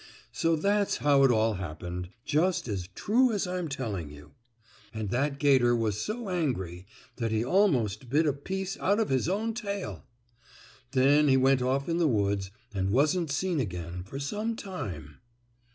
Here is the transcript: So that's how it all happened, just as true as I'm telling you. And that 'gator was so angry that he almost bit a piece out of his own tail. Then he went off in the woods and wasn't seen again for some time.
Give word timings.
So 0.31 0.55
that's 0.55 0.97
how 0.97 1.21
it 1.23 1.29
all 1.31 1.53
happened, 1.53 2.09
just 2.25 2.67
as 2.67 2.87
true 2.95 3.31
as 3.31 3.45
I'm 3.45 3.67
telling 3.67 4.09
you. 4.09 4.31
And 4.91 5.11
that 5.11 5.37
'gator 5.37 5.75
was 5.75 6.01
so 6.01 6.27
angry 6.31 6.87
that 7.17 7.29
he 7.29 7.45
almost 7.45 8.09
bit 8.09 8.25
a 8.25 8.33
piece 8.33 8.79
out 8.79 8.99
of 8.99 9.09
his 9.09 9.29
own 9.29 9.53
tail. 9.53 10.03
Then 10.93 11.27
he 11.27 11.37
went 11.37 11.61
off 11.61 11.87
in 11.87 11.97
the 11.99 12.07
woods 12.07 12.49
and 12.73 12.89
wasn't 12.89 13.29
seen 13.29 13.59
again 13.59 14.01
for 14.03 14.17
some 14.17 14.55
time. 14.55 15.19